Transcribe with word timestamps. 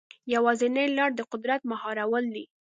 یوازینۍ 0.33 0.87
لاره 0.97 1.15
د 1.15 1.19
قدرت 1.31 1.61
مهارول 1.71 2.25
دي. 2.35 2.45